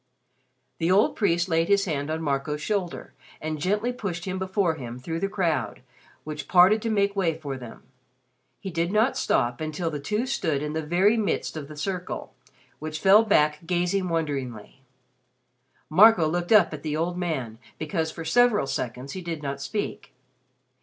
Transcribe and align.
The 0.79 0.89
old 0.89 1.15
priest 1.15 1.47
laid 1.47 1.67
his 1.67 1.85
hand 1.85 2.09
on 2.09 2.23
Marco's 2.23 2.59
shoulder, 2.59 3.13
and 3.39 3.59
gently 3.61 3.93
pushed 3.93 4.25
him 4.25 4.39
before 4.39 4.73
him 4.73 4.97
through 4.97 5.19
the 5.19 5.29
crowd 5.29 5.83
which 6.23 6.47
parted 6.47 6.81
to 6.81 6.89
make 6.89 7.15
way 7.15 7.37
for 7.37 7.55
them. 7.55 7.83
He 8.59 8.71
did 8.71 8.91
not 8.91 9.15
stop 9.15 9.61
until 9.61 9.91
the 9.91 9.99
two 9.99 10.25
stood 10.25 10.63
in 10.63 10.73
the 10.73 10.81
very 10.81 11.17
midst 11.17 11.55
of 11.55 11.67
the 11.67 11.77
circle, 11.77 12.33
which 12.79 12.97
fell 12.99 13.23
back 13.23 13.59
gazing 13.67 14.09
wonderingly. 14.09 14.81
Marco 15.87 16.27
looked 16.27 16.51
up 16.51 16.73
at 16.73 16.81
the 16.81 16.97
old 16.97 17.15
man 17.15 17.59
because 17.77 18.09
for 18.09 18.25
several 18.25 18.65
seconds 18.65 19.13
he 19.13 19.21
did 19.21 19.43
not 19.43 19.61
speak. 19.61 20.13